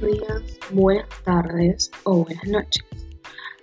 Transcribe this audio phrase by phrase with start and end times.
[0.00, 2.84] días, buenas tardes o buenas noches.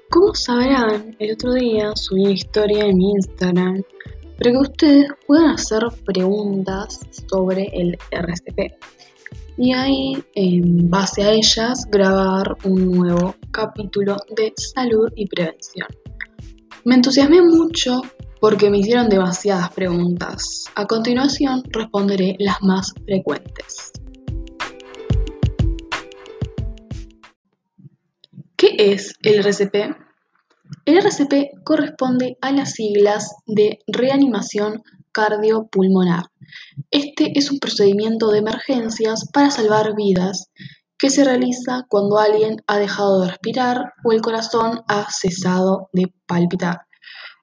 [0.09, 3.83] Como sabrán, el otro día subí una historia en mi Instagram
[4.37, 8.73] para que ustedes puedan hacer preguntas sobre el RCP
[9.57, 15.87] y ahí, en base a ellas, grabar un nuevo capítulo de salud y prevención.
[16.85, 18.01] Me entusiasmé mucho
[18.41, 20.65] porque me hicieron demasiadas preguntas.
[20.75, 23.92] A continuación responderé las más frecuentes.
[28.91, 29.95] Es el RCP?
[30.85, 36.25] El RCP corresponde a las siglas de reanimación cardiopulmonar.
[36.91, 40.49] Este es un procedimiento de emergencias para salvar vidas
[40.97, 46.13] que se realiza cuando alguien ha dejado de respirar o el corazón ha cesado de
[46.25, 46.81] palpitar.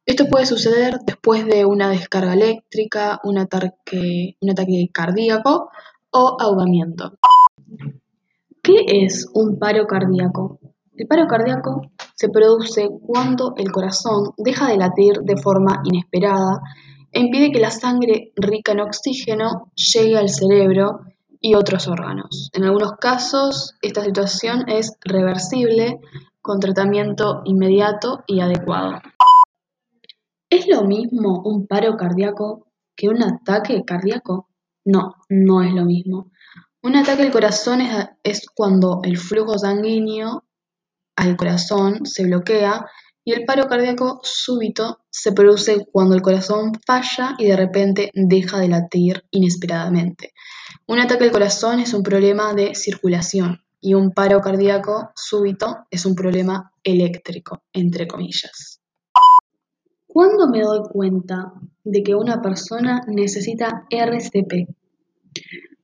[0.07, 5.71] Esto puede suceder después de una descarga eléctrica, un ataque, un ataque cardíaco
[6.11, 7.19] o ahogamiento.
[8.63, 10.59] ¿Qué es un paro cardíaco?
[11.01, 16.61] El paro cardíaco se produce cuando el corazón deja de latir de forma inesperada
[17.11, 21.01] e impide que la sangre rica en oxígeno llegue al cerebro
[21.41, 22.51] y otros órganos.
[22.53, 26.01] En algunos casos, esta situación es reversible
[26.43, 29.01] con tratamiento inmediato y adecuado.
[30.51, 34.51] ¿Es lo mismo un paro cardíaco que un ataque cardíaco?
[34.85, 36.31] No, no es lo mismo.
[36.83, 40.45] Un ataque al corazón es, es cuando el flujo sanguíneo
[41.21, 42.87] al corazón se bloquea
[43.25, 48.59] y el paro cardíaco súbito se produce cuando el corazón falla y de repente deja
[48.59, 50.33] de latir inesperadamente.
[50.87, 56.07] Un ataque al corazón es un problema de circulación y un paro cardíaco súbito es
[56.07, 58.81] un problema eléctrico, entre comillas.
[60.07, 61.53] ¿Cuándo me doy cuenta
[61.85, 64.69] de que una persona necesita RCP?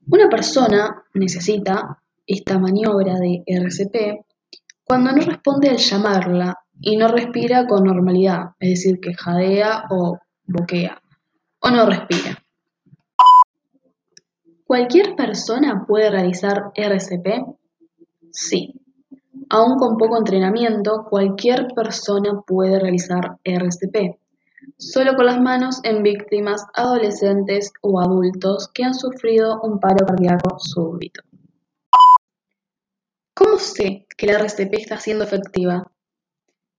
[0.09, 4.26] Una persona necesita esta maniobra de RCP
[4.87, 10.19] cuando no responde al llamarla y no respira con normalidad, es decir, que jadea o
[10.47, 11.03] boquea,
[11.61, 12.38] o no respira.
[14.65, 17.47] ¿Cualquier persona puede realizar RCP?
[18.31, 18.75] Sí.
[19.49, 24.19] Aún con poco entrenamiento, cualquier persona puede realizar RCP,
[24.77, 30.59] solo con las manos en víctimas adolescentes o adultos que han sufrido un paro cardíaco
[30.59, 31.22] súbito.
[33.39, 35.93] ¿Cómo sé que la RCP está siendo efectiva?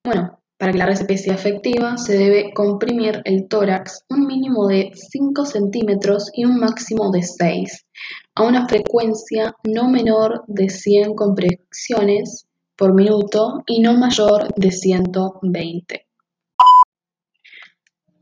[0.04, 4.92] Bueno, para que la RCP sea efectiva se debe comprimir el tórax un mínimo de
[4.92, 7.86] 5 centímetros y un máximo de 6
[8.34, 16.08] a una frecuencia no menor de 100 compresiones por minuto y no mayor de 120.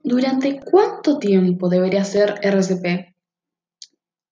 [0.04, 3.15] ¿Durante cuánto tiempo debería hacer RCP?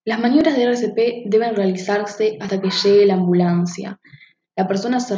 [0.05, 3.99] Las maniobras de RCP deben realizarse hasta que llegue la ambulancia,
[4.55, 5.15] la persona se,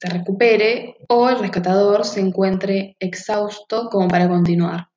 [0.00, 4.88] recupere o el rescatador se encuentre exhausto como para continuar.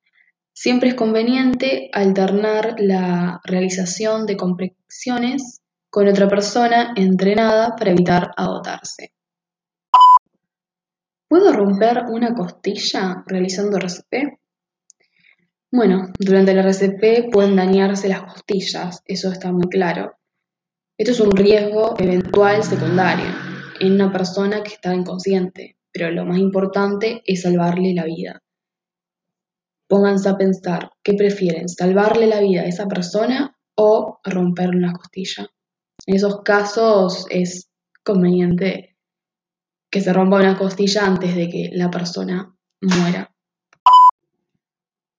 [0.52, 9.12] Siempre es conveniente alternar la realización de compresiones con otra persona entrenada para evitar agotarse.
[11.26, 14.38] ¿Puedo romper una costilla realizando RCP?
[15.72, 20.16] Bueno, durante el RCP pueden dañarse las costillas, eso está muy claro.
[20.98, 23.26] Esto es un riesgo eventual secundario
[23.78, 28.42] en una persona que está inconsciente, pero lo más importante es salvarle la vida.
[29.88, 31.68] Pónganse a pensar, ¿qué prefieren?
[31.68, 35.48] ¿Salvarle la vida a esa persona o romperle una costilla?
[36.04, 37.70] En esos casos es
[38.04, 38.96] conveniente
[39.88, 43.32] que se rompa una costilla antes de que la persona muera.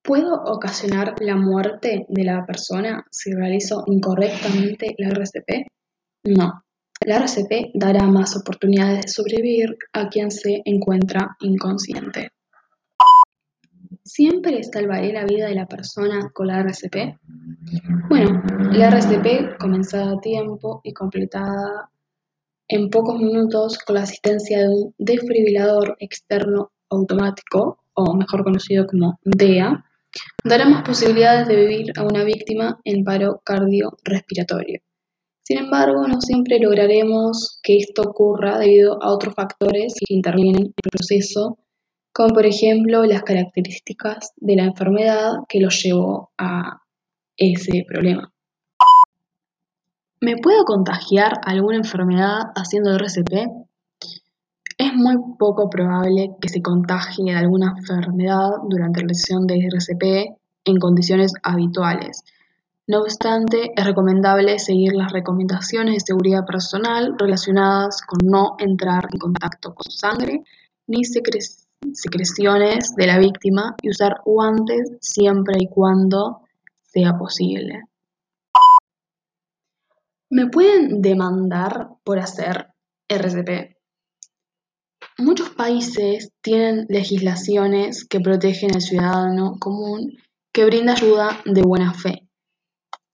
[0.03, 5.67] ¿Puedo ocasionar la muerte de la persona si realizo incorrectamente la RCP?
[6.23, 6.63] No.
[7.06, 12.31] La RCP dará más oportunidades de sobrevivir a quien se encuentra inconsciente.
[14.03, 17.19] ¿Siempre salvaré la vida de la persona con la RCP?
[18.09, 18.41] Bueno,
[18.72, 21.92] la RCP comenzada a tiempo y completada
[22.68, 29.19] en pocos minutos con la asistencia de un desfibrilador externo automático, o mejor conocido como
[29.24, 29.86] DEA,
[30.44, 34.81] dará más posibilidades de vivir a una víctima en paro cardiorrespiratorio.
[35.44, 40.68] Sin embargo, no siempre lograremos que esto ocurra debido a otros factores que intervienen en
[40.68, 41.58] el proceso,
[42.13, 46.81] como por ejemplo las características de la enfermedad que lo llevó a
[47.38, 48.31] ese problema.
[50.22, 53.70] ¿Me puedo contagiar alguna enfermedad haciendo RCP?
[54.81, 60.36] Es muy poco probable que se contagie de alguna enfermedad durante la sesión de RCP
[60.66, 62.24] en condiciones habituales.
[62.88, 69.19] No obstante, es recomendable seguir las recomendaciones de seguridad personal relacionadas con no entrar en
[69.19, 70.42] contacto con sangre
[70.88, 76.42] ni secreciones de la víctima y usar guantes siempre y cuando
[76.81, 77.84] sea posible.
[80.31, 82.74] ¿Me pueden demandar por hacer
[83.07, 83.81] RCP?
[85.21, 90.18] Muchos países tienen legislaciones que protegen al ciudadano común
[90.51, 92.27] que brinda ayuda de buena fe.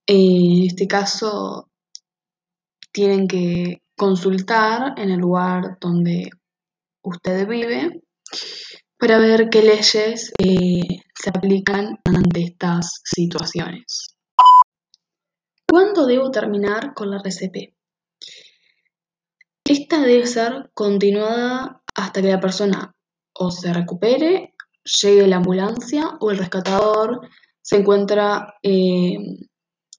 [0.05, 1.69] En este caso,
[2.93, 6.29] tienen que consultar en el lugar donde
[7.03, 8.01] usted vive
[8.97, 14.15] para ver qué leyes eh, se aplican ante estas situaciones.
[15.69, 17.75] ¿Cuándo debo terminar con la RCP?
[19.65, 22.95] Esta debe ser continuada hasta que la persona
[23.33, 24.53] o se recupere,
[25.01, 27.27] llegue la ambulancia o el rescatador
[27.61, 29.17] se encuentra eh,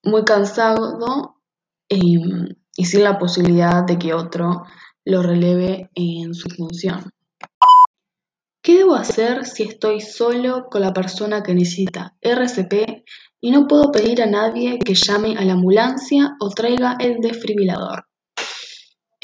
[0.04, 1.36] muy cansado
[1.88, 4.62] em, y sin la posibilidad de que otro
[5.04, 7.10] lo releve en su función.
[8.62, 13.04] ¿Qué debo hacer si estoy solo con la persona que necesita RCP
[13.40, 18.08] y no puedo pedir a nadie que llame a la ambulancia o traiga el desfibrilador?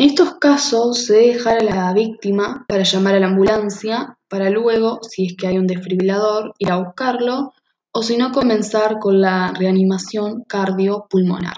[0.05, 4.51] En estos casos se debe dejar a la víctima para llamar a la ambulancia para
[4.51, 7.55] luego, si es que hay un desfibrilador, ir a buscarlo
[7.91, 11.57] o si no comenzar con la reanimación cardiopulmonar.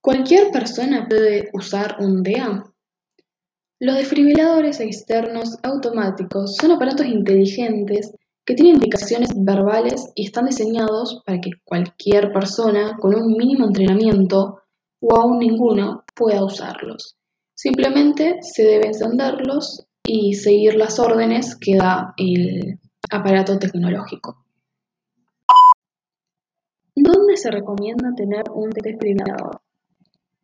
[0.00, 2.64] ¿Cualquier persona puede usar un DEA?
[3.78, 8.14] Los desfibriladores externos automáticos son aparatos inteligentes
[8.46, 14.60] que tienen indicaciones verbales y están diseñados para que cualquier persona con un mínimo entrenamiento
[15.00, 17.16] o aún ninguno pueda usarlos.
[17.54, 22.78] Simplemente se debe encenderlos y seguir las órdenes que da el
[23.10, 24.44] aparato tecnológico.
[26.94, 29.60] ¿Dónde se recomienda tener un desfibrilador?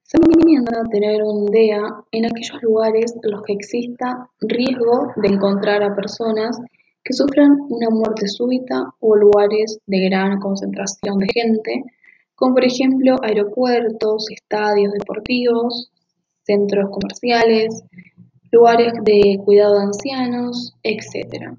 [0.02, 1.82] Se recomienda tener un DEA
[2.12, 6.56] en aquellos lugares en los que exista riesgo de encontrar a personas
[7.02, 11.84] que sufran una muerte súbita o lugares de gran concentración de gente,
[12.36, 15.90] como por ejemplo aeropuertos, estadios deportivos,
[16.44, 17.82] centros comerciales,
[18.52, 21.56] lugares de cuidado de ancianos, etc.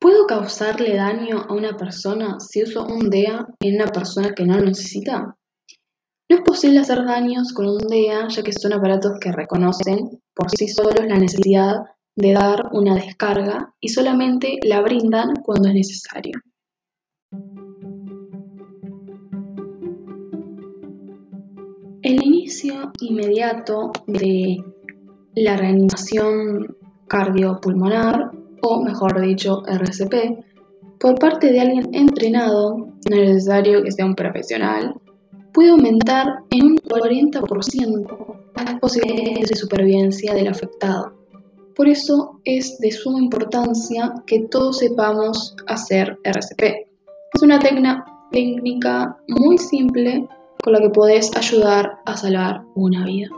[0.00, 4.56] ¿Puedo causarle daño a una persona si uso un DEA en una persona que no
[4.56, 5.36] lo necesita?
[6.28, 10.50] No es posible hacer daños con un DEA ya que son aparatos que reconocen por
[10.50, 11.74] sí solos la necesidad
[12.16, 16.40] de dar una descarga y solamente la brindan cuando es necesario.
[22.02, 24.56] El inicio inmediato de
[25.36, 26.76] la reanimación
[27.06, 30.44] cardiopulmonar, o mejor dicho, RCP,
[30.98, 34.94] por parte de alguien entrenado, no es necesario que sea un profesional,
[35.52, 41.12] puede aumentar en un 40% las posibilidades de supervivencia del afectado.
[41.76, 46.62] Por eso es de suma importancia que todos sepamos hacer RCP.
[47.32, 50.28] Es una técnica muy simple
[50.62, 53.28] con la que podés ayudar a salvar una vida.